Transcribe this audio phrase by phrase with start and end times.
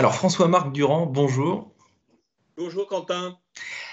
[0.00, 1.74] Alors François-Marc Durand, bonjour.
[2.56, 3.36] Bonjour Quentin.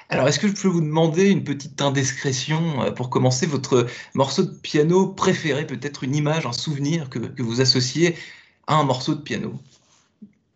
[0.07, 4.43] Alors est-ce que je peux vous demander une petite indiscrétion euh, pour commencer votre morceau
[4.43, 8.15] de piano préféré, peut-être une image, un souvenir que, vous associez
[8.67, 9.55] à un morceau de piano?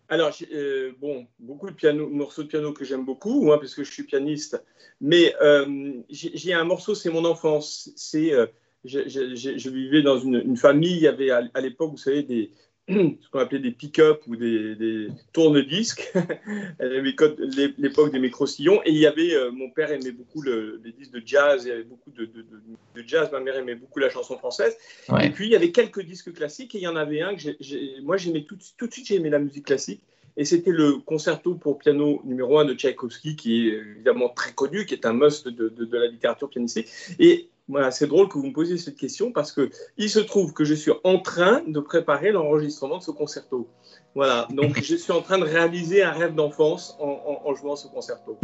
[0.07, 3.83] Alors, euh, bon, beaucoup de piano, morceaux de piano que j'aime beaucoup, moi, parce que
[3.83, 4.63] je suis pianiste.
[5.01, 7.89] Mais euh, j'ai un morceau, c'est mon enfance.
[7.97, 8.31] C'est,
[8.85, 10.95] je, vivais dans une, famille.
[10.95, 12.51] Il y avait à l'époque, vous savez, des,
[12.89, 16.11] ce qu'on appelait des pick-up ou des, des tourne-disques,
[16.79, 18.81] l'époque des micro-sillons.
[18.85, 21.71] Et il y avait, euh, mon père aimait beaucoup les disques de jazz, il y
[21.71, 24.75] avait beaucoup de, de, jazz, ma mère aimait beaucoup la chanson française.
[25.21, 28.01] Et puis il y avait quelques disques classiques et il y en avait un que
[28.01, 30.01] moi j'aimais tout, tout de suite, j'ai aimé la musique classique.
[30.37, 34.85] Et c'était le concerto pour piano numéro 1 de Tchaïkovski, qui est évidemment très connu,
[34.85, 36.87] qui est un must de, de la littérature pianistique.
[37.19, 40.51] Et voilà, c'est drôle que vous me posiez cette question parce que il se trouve
[40.51, 43.69] que je suis en train de préparer l'enregistrement de ce concerto.
[44.13, 48.37] Voilà, donc je suis en train de réaliser un rêve d'enfance en, jouant ce concerto.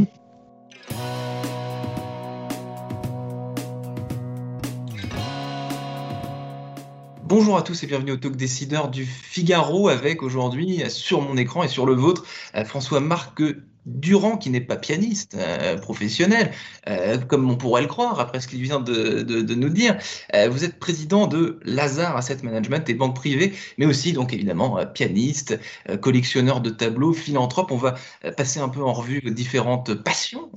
[7.23, 11.63] Bonjour à tous et bienvenue au Talk Décideur du Figaro avec aujourd'hui sur mon écran
[11.63, 12.25] et sur le vôtre
[12.63, 13.41] François-Marc
[13.87, 16.51] Durand, qui n'est pas pianiste euh, professionnel,
[16.89, 19.23] euh, comme on pourrait le croire après ce qu'il vient de,
[19.55, 19.97] nous dire,
[20.35, 24.85] euh, vous êtes président de Lazare Asset Management et banque privée, mais aussi donc évidemment
[24.93, 25.57] pianiste,
[26.01, 27.71] collectionneur de tableaux, philanthrope.
[27.71, 27.95] On va
[28.35, 30.49] passer un peu en revue différentes passions,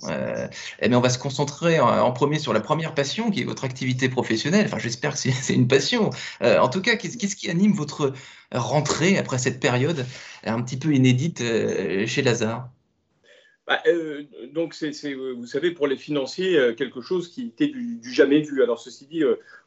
[0.82, 4.08] mais on va se concentrer en, premier sur la première passion, qui est votre activité
[4.08, 4.66] professionnelle.
[4.66, 6.10] Enfin, j'espère que c'est une passion.
[6.42, 8.12] en tout cas, qu'est-ce qui anime votre
[8.52, 10.04] rentrée après cette période
[10.44, 11.42] un petit peu inédite
[12.06, 12.68] chez Lazare?
[13.70, 17.68] Bah, euh, donc, c'est, euh, vous savez, pour les financiers, euh, quelque chose qui était
[17.68, 18.64] du, jamais vu.
[18.64, 19.22] Alors, ceci dit,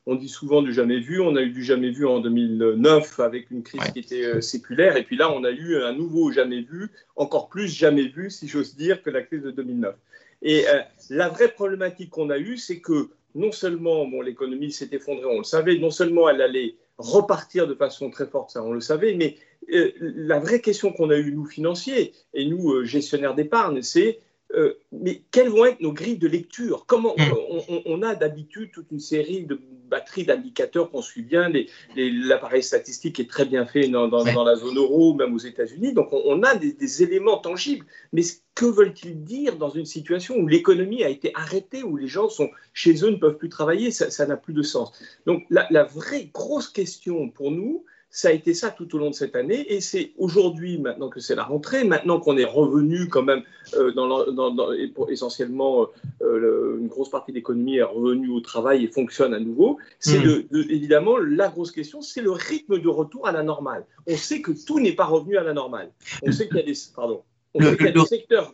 [0.06, 1.22] on dit souvent du jamais vu.
[1.22, 4.98] On a eu du jamais vu en 2009 avec une crise qui était séculaire.
[4.98, 8.50] Et puis là, on a eu un nouveau jamais vu, encore plus jamais vu, si
[8.50, 9.96] j'ose dire, que la crise de 2009.
[10.42, 10.66] Et
[11.10, 15.38] la vraie problématique qu'on a eue, c'est que non seulement bon, l'économie s'est effondrée, on
[15.38, 19.16] le savait, non seulement elle allait repartir de façon très forte, ça on le savait,
[19.16, 19.38] mais
[19.74, 24.20] euh, la vraie question qu'on a eue, nous financiers, et nous euh, gestionnaires d'épargne, c'est
[24.56, 26.86] euh, mais quelles vont être nos grilles de lecture?
[26.86, 27.82] Comment hmm.
[27.86, 31.52] on, a d'habitude toute une série de batteries d'indicateurs qu'on suit bien.
[31.96, 34.08] L'appareil statistique est très bien fait dans,
[34.44, 35.94] la zone euro, même aux États-Unis.
[35.94, 37.86] Donc on, a des, éléments tangibles.
[38.12, 38.22] Mais
[38.56, 42.50] que veulent-ils dire dans une situation où l'économie a été arrêtée, où les gens sont
[42.74, 44.92] chez eux, ne peuvent plus travailler Ça n'a plus de sens.
[45.26, 47.84] Donc la vraie grosse question pour nous,
[48.14, 51.20] ça a été ça tout au long de cette année et c'est aujourd'hui, maintenant que
[51.20, 53.42] c'est la rentrée, maintenant qu'on est revenu quand même
[53.74, 54.72] euh, dans,
[55.10, 55.88] essentiellement
[56.22, 60.20] euh, une grosse partie de l'économie est revenue au travail et fonctionne à nouveau, c'est
[60.20, 60.46] hmm.
[60.70, 63.84] évidemment la grosse question, c'est le rythme de retour à la normale.
[64.06, 65.92] On sait que tout n'est pas revenu à la normale.
[66.22, 67.24] On sait qu'il y a des, pardon,
[67.56, 68.54] des secteurs.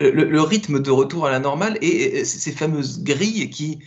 [0.00, 3.78] Le, rythme de retour à la normale et ces fameuses grilles qui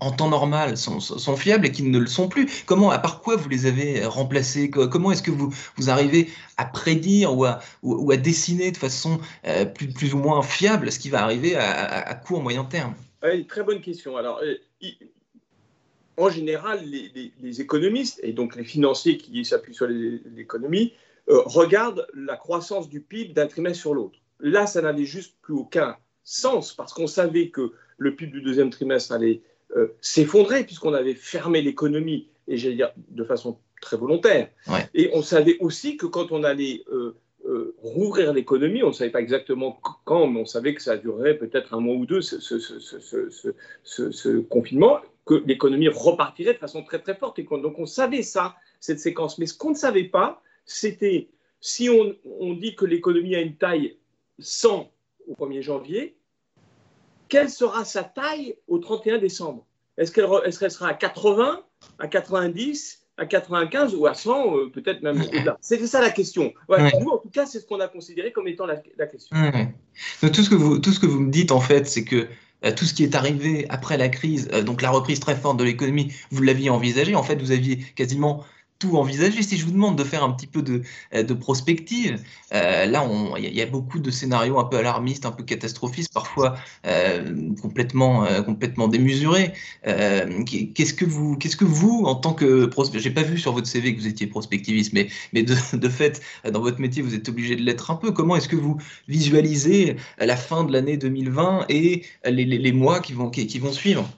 [0.00, 2.64] en temps normal sont, fiables et qui ne le sont plus.
[2.66, 6.64] Comment, à part quoi vous les avez remplacés Comment est-ce que vous, vous arrivez à
[6.64, 10.98] prédire ou à, ou, à dessiner de façon euh, plus, plus, ou moins fiable ce
[10.98, 12.94] qui va arriver à, court, moyen terme?
[13.48, 14.16] Très bonne question.
[14.16, 14.56] Alors, euh,
[16.16, 20.92] en général, les, économistes et donc les financiers qui s'appuient sur l'économie
[21.28, 24.18] euh, regardent la croissance du PIB d'un trimestre sur l'autre.
[24.40, 28.70] Là, ça n'avait juste plus aucun sens parce qu'on savait que le PIB du deuxième
[28.70, 29.42] trimestre allait
[29.76, 34.48] euh, s'effondrer puisqu'on avait fermé l'économie, et j'allais dire de façon très volontaire.
[34.94, 37.16] Et on savait aussi que quand on allait euh,
[37.46, 41.38] euh, rouvrir l'économie, on ne savait pas exactement quand, mais on savait que ça durerait
[41.38, 47.14] peut-être un mois ou deux, ce, ce, confinement, que l'économie repartirait de façon très très
[47.14, 47.38] forte.
[47.38, 49.38] Et donc on savait ça, cette séquence.
[49.38, 51.28] Mais ce qu'on ne savait pas, c'était
[51.60, 53.96] si on, on dit que l'économie a une taille
[54.38, 54.90] 100
[55.28, 56.16] au 1er janvier,
[57.28, 59.66] quelle sera sa taille au 31 décembre?
[59.96, 61.62] Est-ce qu'elle sera à 80,
[61.98, 65.58] à 90, à 95 ou à 100, euh, peut-être même au-delà?
[65.60, 66.52] C'était ça la question.
[66.68, 69.36] Nous, en tout cas, c'est ce qu'on a considéré comme étant la, question.
[70.20, 72.26] tout, ce que vous, tout ce que vous me dites, en fait, c'est que
[72.64, 75.58] euh, tout ce qui est arrivé après la crise, euh, donc la reprise très forte
[75.58, 77.14] de l'économie, vous l'aviez envisagé.
[77.14, 78.44] En fait, vous aviez quasiment
[78.80, 79.42] tout envisager.
[79.42, 80.82] Si je vous demande de faire un petit peu de,
[81.14, 82.20] euh, prospective,
[82.52, 86.56] euh, là, il y, a beaucoup de scénarios un peu alarmistes, un peu catastrophistes, parfois
[86.86, 89.52] euh, complètement, complètement démesurés.
[89.84, 93.68] qu'est-ce que vous, qu'est-ce que vous, en tant que prospective, j'ai pas vu sur votre
[93.68, 95.54] CV que vous étiez prospectiviste, mais, mais de,
[95.88, 98.10] fait, dans votre métier, vous êtes obligé de l'être un peu.
[98.12, 103.28] Comment est-ce que vous visualisez la fin de l'année 2020 et les, mois qui vont,
[103.30, 104.08] qui vont suivre?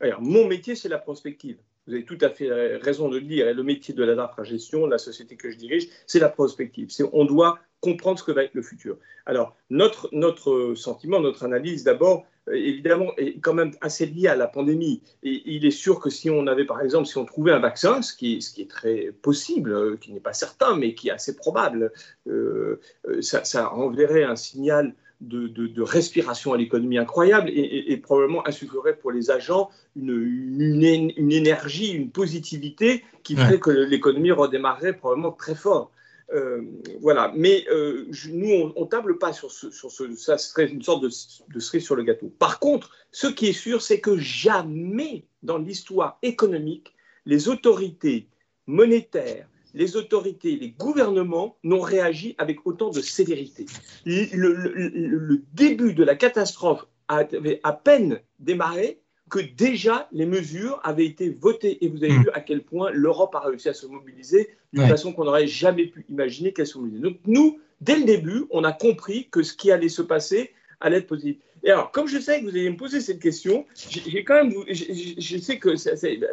[0.00, 1.56] Alors, mon métier, c'est la prospective.
[1.88, 4.86] Vous avez tout à fait raison de le dire, et le métier de la gestion,
[4.86, 6.88] la société que je dirige, c'est la prospective.
[7.12, 8.98] on doit comprendre ce que va être le futur.
[9.26, 14.36] Alors, notre, notre sentiment, notre analyse, d'abord, euh, évidemment, est quand même assez lié à
[14.36, 15.02] la pandémie.
[15.22, 18.02] Et il est sûr que si on avait, par exemple, si on trouvait un vaccin,
[18.02, 21.92] ce qui est, très possible, euh, qui n'est pas certain, mais qui est assez probable,
[22.26, 22.80] euh,
[23.20, 29.10] ça, ça, enverrait un signal de, de, respiration à l'économie incroyable et, probablement insufflerait pour
[29.10, 35.54] les agents une, une, une énergie, une positivité qui ferait que l'économie redémarrerait probablement très
[35.54, 35.90] fort.
[36.34, 36.62] Euh,
[37.00, 40.82] voilà, mais euh, nous, on ne table pas sur ce, sur ce, Ça serait une
[40.82, 42.30] sorte de, de cerise sur le gâteau.
[42.38, 46.94] Par contre, ce qui est sûr, c'est que jamais dans l'histoire économique,
[47.24, 48.28] les autorités
[48.66, 49.48] monétaires,
[49.78, 53.64] les autorités, les gouvernements n'ont réagi avec autant de sévérité.
[54.04, 61.06] Le, le début de la catastrophe avait à peine démarré que déjà les mesures avaient
[61.06, 62.22] été votées et vous avez hmm.
[62.22, 65.86] vu à quel point l'Europe a réussi à se mobiliser d'une façon qu'on n'aurait jamais
[65.86, 67.00] pu imaginer qu'elle se mobilise.
[67.00, 70.98] Donc nous, dès le début, on a compris que ce qui allait se passer allait
[70.98, 71.36] être positif.
[71.64, 74.52] Et alors, comme je sais que vous allez me poser cette question, j'ai quand même,
[74.68, 75.70] je, sais que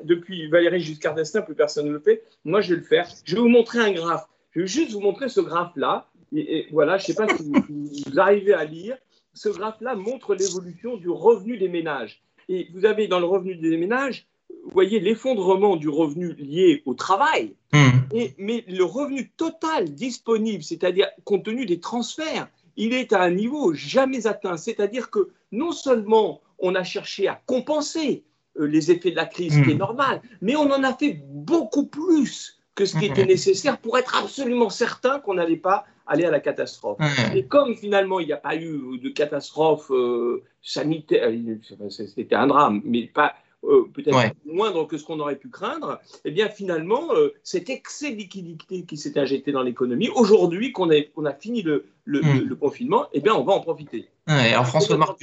[0.05, 2.23] depuis Valérie Giscard d'Estaing, plus personne ne le fait.
[2.43, 3.07] Moi, je vais le faire.
[3.23, 4.27] Je vais vous montrer un graphe.
[4.51, 6.07] Je vais juste vous montrer ce graphe-là.
[6.35, 8.97] Et, voilà, je ne sais pas si vous arrivez à lire.
[9.33, 12.21] Ce graphe-là montre l'évolution du revenu des ménages.
[12.47, 16.93] Et vous avez dans le revenu des ménages, vous voyez l'effondrement du revenu lié au
[16.93, 17.89] travail, hmm.
[18.37, 23.73] mais le revenu total disponible, c'est-à-dire compte tenu des transferts, il est à un niveau
[23.73, 24.57] jamais atteint.
[24.57, 28.23] C'est-à-dire que non seulement on a cherché à compenser
[28.57, 29.79] euh, les effets de la crise, ce qui est hmm.
[29.79, 33.29] normal, mais on en a fait beaucoup plus que ce qui était hmm.
[33.29, 36.99] nécessaire pour être absolument certain qu'on n'allait pas aller à la catastrophe.
[37.33, 42.47] Et comme finalement il n'y a pas eu de catastrophe euh, sanitaire, euh, c'était un
[42.47, 43.33] drame, mais pas
[43.67, 47.09] euh, peut-être moindre que ce qu'on aurait pu craindre, eh bien finalement,
[47.43, 52.47] cet excès de liquidité qui s'est injecté dans l'économie, aujourd'hui qu'on a fini le, hmm.
[52.47, 54.07] le, confinement, eh bien on va en profiter.
[54.27, 55.17] alors François Marc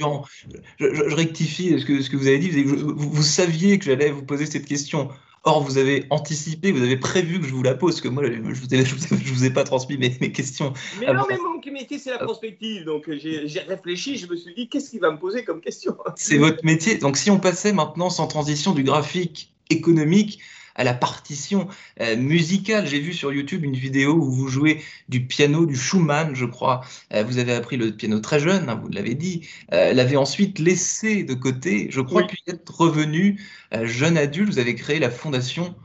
[0.77, 4.11] je, je, rectifie ce que, ce que vous avez dit, vous, vous saviez que j'allais
[4.11, 5.09] vous poser cette question.
[5.45, 8.31] Or, vous avez anticipé, vous avez prévu que je vous la pose, que moi, je
[8.31, 10.71] ne vous, ai pas transmis mes, questions.
[11.01, 12.85] Mais non, mais mon métier, c'est la prospective.
[12.85, 15.97] Donc, j'ai réfléchi, je me suis dit, qu'est-ce qu'il va me poser comme question?
[16.15, 16.97] C'est votre métier.
[16.97, 20.39] Donc, si on passait maintenant sans transition du graphique économique
[20.75, 21.67] à la partition
[22.01, 22.87] euh, musicale.
[22.87, 26.81] J'ai vu sur YouTube une vidéo où vous jouez du piano, du Schumann, je crois.
[27.13, 29.47] Euh, vous avez appris le piano très jeune, hein, vous l'avez dit.
[29.73, 31.87] Euh, l'avez ensuite laissé de côté.
[31.91, 33.41] Je crois qu'il est revenu
[33.83, 34.49] jeune adulte.
[34.49, 35.75] Vous avez créé la fondation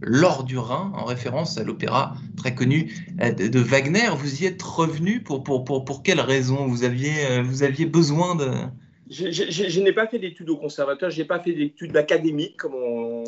[0.00, 4.10] L'Or du Rhin, en référence à l'opéra très connu de, Wagner.
[4.16, 8.36] Vous y êtes revenu pour, pour, pour, pour quelles raisons vous aviez, vous aviez besoin
[8.36, 8.48] de...
[9.10, 13.24] Je, n'ai pas fait d'études au conservatoire, je n'ai pas fait d'études académiques, comme on,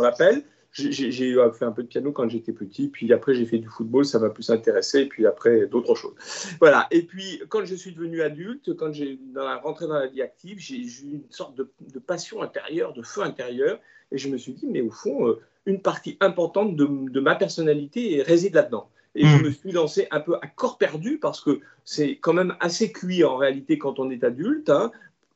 [0.00, 0.42] l'appelle.
[0.72, 4.06] J'ai fait un peu de piano quand j'étais petit, puis après j'ai fait du football,
[4.06, 6.14] ça m'a plus intéressé, et puis après d'autres choses.
[6.60, 6.86] Voilà.
[6.90, 9.18] Et puis quand je suis devenu adulte, quand j'ai
[9.62, 13.78] rentré dans la vie active, j'ai eu une sorte de, passion intérieure, de feu intérieur,
[14.10, 18.22] et je me suis dit, mais au fond, euh, une partie importante de ma personnalité
[18.22, 18.88] réside là-dedans.
[19.14, 19.42] Et je hmm.
[19.42, 23.24] me suis lancé un peu à corps perdu parce que c'est quand même assez cuit
[23.24, 24.70] en réalité quand on est adulte.
[24.70, 24.90] Hein,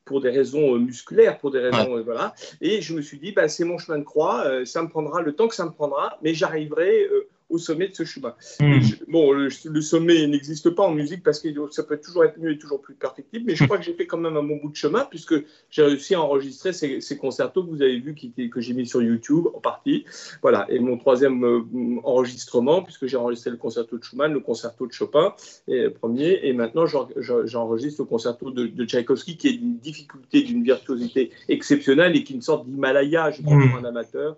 [0.07, 2.35] pour des raisons euh, musculaires, pour des raisons, euh, voilà.
[2.63, 5.21] Et je me suis dit, bah, c'est mon chemin de croix, euh, ça me prendra
[5.21, 7.09] le temps que ça me prendra, mais j'arriverai
[7.49, 8.35] au sommet de ce chemin.
[8.61, 8.81] Hmm.
[9.09, 9.51] bon, le,
[9.81, 12.95] sommet n'existe pas en musique parce que ça peut toujours être mieux et toujours plus
[12.95, 13.67] perfectible, mais je hmm.
[13.67, 15.35] crois que j'ai fait quand même un bon bout de chemin puisque
[15.71, 18.87] j'ai réussi à enregistrer ces, ces, concertos que vous avez vus qui, que j'ai mis
[18.87, 20.05] sur YouTube en partie.
[20.43, 21.63] Voilà, et mon troisième euh,
[22.05, 25.35] enregistrement, puisque j'ai enregistré le concerto de Schumann, le concerto de Chopin,
[25.69, 30.43] et, le premier, et maintenant j'enregistre le concerto de, de, Tchaïkovski qui est d'une difficulté,
[30.43, 33.71] d'une virtuosité exceptionnelle et qui est une sorte d'Himalaya, je crois, hmm.
[33.71, 34.37] pour un amateur.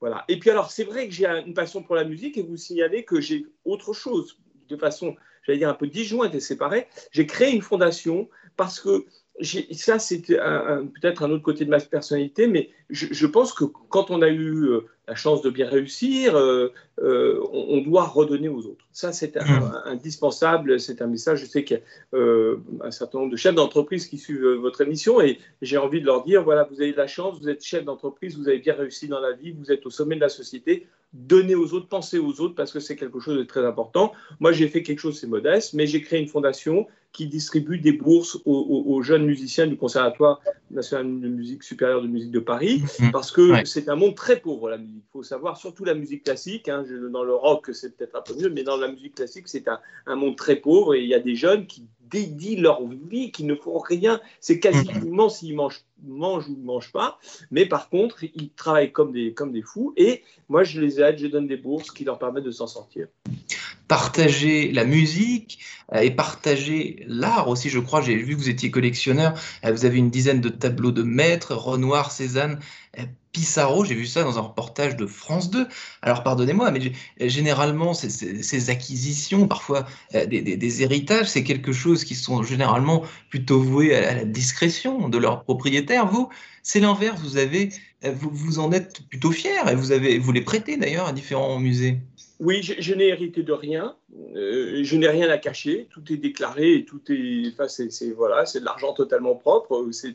[0.00, 0.24] Voilà.
[0.28, 3.04] Et puis alors, c'est vrai que j'ai une passion pour la musique et vous signalez
[3.04, 6.88] que j'ai autre chose, de façon, j'allais dire, un peu disjointe et séparée.
[7.12, 9.04] J'ai créé une fondation parce que
[9.42, 14.22] ça, c'est peut-être un autre côté de ma personnalité, mais je, pense que quand on
[14.22, 18.86] a eu euh, la chance de bien réussir, euh, euh, on, doit redonner aux autres.
[18.92, 19.72] Ça, c'est mmh.
[19.84, 21.40] indispensable, c'est un message.
[21.40, 21.80] Je sais qu'il
[22.12, 26.00] y a un certain nombre de chefs d'entreprise qui suivent votre émission et j'ai envie
[26.00, 28.58] de leur dire, voilà, vous avez de la chance, vous êtes chef d'entreprise, vous avez
[28.58, 31.88] bien réussi dans la vie, vous êtes au sommet de la société, donnez aux autres,
[31.88, 34.12] pensez aux autres parce que c'est quelque chose de très important.
[34.38, 37.92] Moi, j'ai fait quelque chose, c'est modeste, mais j'ai créé une fondation qui distribue des
[37.92, 40.40] bourses aux, jeunes musiciens du Conservatoire
[40.70, 43.10] national de musique supérieure de musique de Paris, mhm.
[43.10, 45.02] parce que c'est un monde très pauvre, la musique.
[45.08, 48.34] Il faut savoir, surtout la musique classique, hein, dans le rock, c'est peut-être un peu
[48.40, 51.14] mieux, mais dans la musique classique, c'est un, un, monde très pauvre et il y
[51.14, 54.20] a des jeunes qui dédient leur vie, qui ne font rien.
[54.40, 55.30] C'est quasiment mm-hmm.
[55.30, 57.18] s'ils mangent, mangent ou ne mangent pas.
[57.50, 59.92] Mais par contre, ils travaillent comme des, comme des fous.
[59.96, 63.08] Et moi, je les aide, je donne des bourses qui leur permettent de s'en sortir
[63.90, 65.58] partager la musique
[65.92, 68.00] euh, et partager l'art aussi, je crois.
[68.00, 69.34] J'ai vu que vous étiez collectionneur.
[69.64, 72.60] Euh, vous avez une dizaine de tableaux de maîtres, Renoir, Cézanne,
[73.00, 73.84] euh, Pissarro.
[73.84, 75.66] J'ai vu ça dans un reportage de France 2.
[76.02, 76.92] Alors pardonnez-moi, mais
[77.28, 84.14] généralement, ces, acquisitions, parfois des, héritages, c'est quelque chose qui sont généralement plutôt voués à
[84.14, 86.06] la discrétion de leurs propriétaires.
[86.06, 86.28] Vous,
[86.62, 87.20] c'est l'inverse.
[87.20, 87.70] Vous avez,
[88.02, 91.58] vous, vous en êtes plutôt fier et vous avez, vous les prêtez d'ailleurs à différents
[91.58, 91.98] musées.
[92.40, 93.96] Oui, je, n'ai hérité de rien.
[94.34, 95.88] Euh, je n'ai rien à cacher.
[95.90, 97.52] Tout est déclaré et tout est.
[97.52, 99.90] Enfin, c'est voilà, c'est de l'argent totalement propre.
[99.92, 100.14] C'est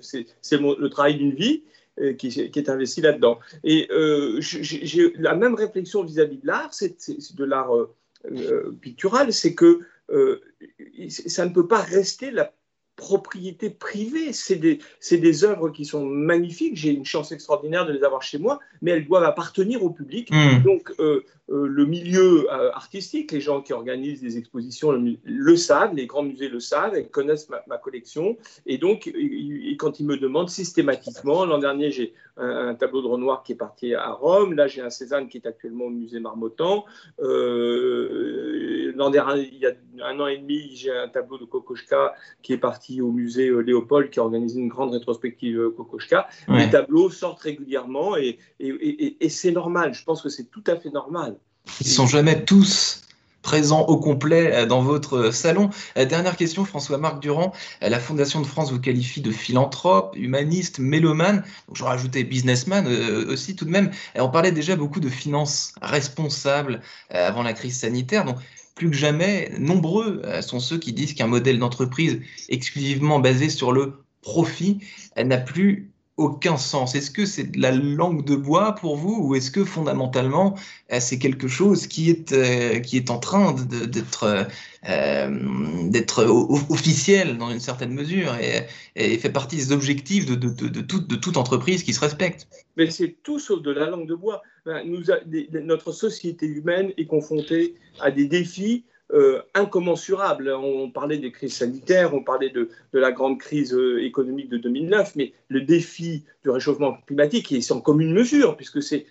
[0.52, 1.62] le travail d'une vie
[2.00, 3.40] euh, qui, est investi là-dedans.
[3.64, 6.98] Et euh, j'ai la même réflexion vis-à-vis de l'art, c'est
[7.36, 7.72] de l'art
[8.82, 9.82] pictural, c'est que
[11.10, 12.52] ça ne peut pas rester la
[12.96, 14.34] propriété privée.
[14.34, 14.80] C'est des,
[15.12, 16.76] des œuvres qui sont magnifiques.
[16.76, 20.30] J'ai une chance extraordinaire de les avoir chez moi, mais elles doivent appartenir au public.
[20.32, 20.62] Hmm.
[20.64, 25.94] Donc, euh, euh, le milieu euh, artistique, les gens qui organisent des expositions le, savent,
[25.94, 28.38] les grands musées le savent, ils connaissent ma, collection.
[28.66, 29.12] Et donc,
[29.78, 33.94] quand ils me demandent systématiquement, l'an dernier, j'ai un, tableau de Renoir qui est parti
[33.94, 34.54] à Rome.
[34.54, 36.86] Là, j'ai un Cézanne qui est actuellement au musée Marmottan.
[37.20, 39.74] l'an dernier, il y a
[40.04, 44.10] un an et demi, j'ai un tableau de Kokoschka qui est parti au musée Léopold,
[44.10, 46.28] qui a organisé une grande rétrospective Kokoschka.
[46.48, 49.94] Les tableaux sortent régulièrement et, et c'est normal.
[49.94, 51.38] Je pense que c'est tout à fait normal.
[51.82, 53.02] Ils sont jamais tous
[53.42, 55.70] présents au complet euh, dans votre salon.
[55.98, 57.54] Euh, dernière question, François-Marc Durand.
[57.84, 61.44] Euh, la Fondation de France vous qualifie de philanthrope, humaniste, mélomane.
[61.68, 62.88] Donc, j'aurais rajouté businessman
[63.30, 63.92] aussi tout de même.
[64.16, 68.26] On parlait déjà beaucoup de finances responsables avant la crise sanitaire.
[68.26, 68.38] Donc,
[68.76, 74.04] plus que jamais, nombreux sont ceux qui disent qu'un modèle d'entreprise exclusivement basé sur le
[74.22, 74.80] profit
[75.18, 76.96] n'a plus aucun sens.
[76.96, 80.56] Est-ce que c'est de la langue de bois pour vous ou est-ce que fondamentalement
[80.92, 84.44] euh, c'est quelque chose qui est, euh, qui est en train d'être euh,
[84.88, 86.24] d'être
[86.70, 88.36] officiel dans une certaine mesure
[88.96, 93.16] et, fait partie des objectifs de, de, toute, de entreprise qui se respecte Mais c'est
[93.24, 94.44] tout sauf de la langue de bois.
[94.86, 95.04] Nous
[95.64, 100.50] notre société humaine est confrontée à des défis euh, incommensurables.
[100.50, 105.16] On parlait des crises sanitaires, on parlait de, la grande crise euh, économique de 2009,
[105.16, 109.06] mais le défi du réchauffement climatique est sans commune mesure, puisque c'est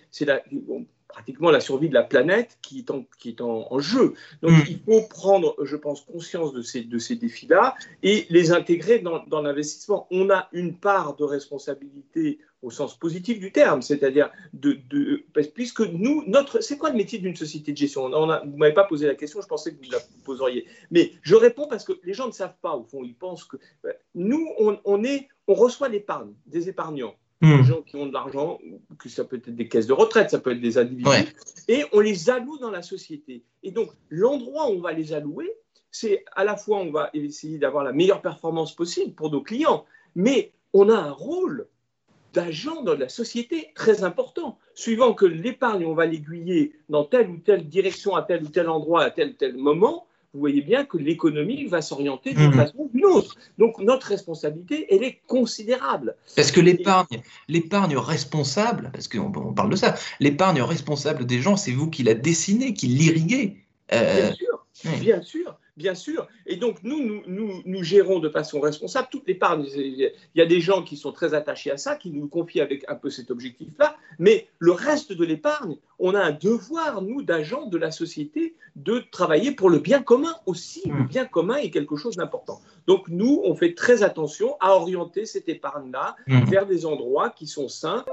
[1.15, 4.15] pratiquement la survie de la planète qui est en, qui est en, jeu.
[4.41, 4.63] Donc mm.
[4.67, 9.23] il faut prendre, je pense, conscience de ces, de ces défis-là et les intégrer dans,
[9.25, 10.07] dans l'investissement.
[10.11, 15.81] On a une part de responsabilité au sens positif du terme, c'est-à-dire de, de, puisque
[15.81, 18.05] nous, notre, c'est quoi le métier d'une société de gestion?
[18.05, 21.13] On a, Vous m'avez pas posé la question, je pensais que vous la poseriez, mais
[21.21, 23.55] je réponds parce que les gens ne savent pas au fond, ils pensent que
[23.85, 27.15] euh, nous, on, on est, on reçoit l'épargne des épargnants.
[27.45, 27.63] Des hmm.
[27.63, 28.59] gens qui ont de l'argent,
[28.97, 31.09] que ça peut être des caisses de retraite, ça peut être des individus,
[31.67, 33.43] et on les alloue dans la société.
[33.61, 35.51] Et donc, l'endroit où on va les allouer,
[35.91, 39.85] c'est à la fois on va essayer d'avoir la meilleure performance possible pour nos clients,
[40.15, 41.67] mais on a un rôle
[42.33, 44.57] d'agent dans la société très important.
[44.73, 48.69] Suivant que l'épargne, on va l'aiguiller dans telle ou telle direction, à tel ou tel
[48.69, 52.55] endroit, à tel ou tel moment, vous voyez bien que l'économie va s'orienter d'une mmh.
[52.55, 53.37] façon ou d'une autre.
[53.57, 56.17] Donc notre responsabilité, elle est considérable.
[56.35, 61.55] Parce que l'épargne, l'épargne responsable, parce qu'on on parle de ça, l'épargne responsable des gens,
[61.55, 63.55] c'est vous qui la dessinez, qui l'irriguez.
[63.93, 64.65] Euh, bien sûr,
[64.99, 65.44] bien sûr.
[65.77, 66.27] Bien sûr.
[66.45, 69.65] Et donc, nous, nous, nous, gérons de façon responsable toute l'épargne.
[69.75, 72.85] Il y a des gens qui sont très attachés à ça, qui nous confient avec
[72.87, 73.97] un peu cet objectif-là.
[74.17, 79.03] Mais le reste de l'épargne, on a un devoir, nous, d'agents de la société, de
[79.11, 80.81] travailler pour le bien commun aussi.
[80.87, 81.07] Le mmh.
[81.07, 82.61] bien commun est quelque chose d'important.
[82.87, 86.45] Donc, nous, on fait très attention à orienter cette épargne-là mmh.
[86.45, 88.05] vers des endroits qui sont sains.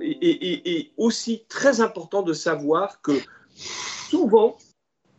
[0.00, 3.12] Et, et aussi très important de savoir que
[3.54, 4.56] souvent,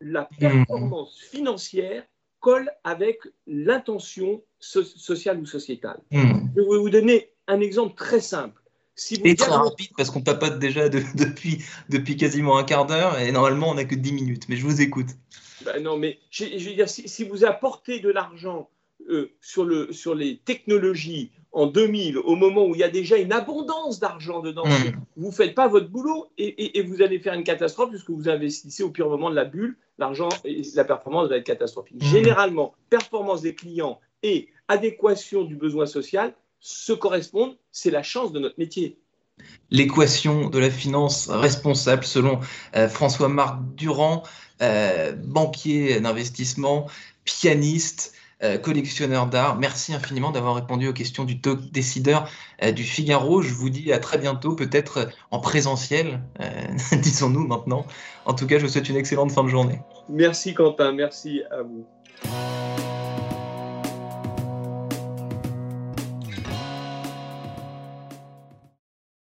[0.03, 0.37] la hmm.
[0.37, 2.03] performance financière
[2.39, 5.99] colle avec l'intention sociale ou sociétale.
[6.11, 6.47] Hmm.
[6.55, 8.61] Je vais vous donner un exemple très simple.
[8.95, 13.31] Si et très rapide, parce qu'on papote déjà depuis, depuis quasiment un quart d'heure, et
[13.31, 15.07] normalement on n'a que 10 minutes, mais je vous écoute.
[15.65, 18.69] Ben non, mais je, veux dire, si, vous apportez de l'argent
[19.09, 23.17] euh, sur, le, sur les technologies en 2000, au moment où il y a déjà
[23.17, 24.91] une abondance d'argent dedans, hmm.
[25.15, 28.83] vous ne faites pas votre boulot et, vous allez faire une catastrophe puisque vous investissez
[28.83, 32.01] au pire moment de la bulle, l'argent et la performance va être catastrophique.
[32.01, 32.05] Hmm.
[32.05, 38.39] Généralement, performance des clients et adéquation du besoin social se correspondent, c'est la chance de
[38.39, 38.97] notre métier.
[39.71, 42.39] L'équation de la finance responsable selon
[42.75, 44.23] euh, François-Marc Durand,
[44.61, 46.87] euh, banquier d'investissement,
[47.25, 48.13] pianiste,
[48.61, 49.57] collectionneur d'art.
[49.57, 52.29] Merci infiniment d'avoir répondu aux questions du talk décideur
[52.75, 53.41] du Figaro.
[53.41, 56.21] Je vous dis à très bientôt, peut-être en présentiel,
[56.91, 57.85] disons-nous maintenant.
[58.25, 59.79] En tout cas, je vous souhaite une excellente fin de journée.
[60.09, 61.85] Merci Quentin, merci à vous.